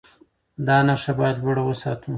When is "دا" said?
0.67-0.77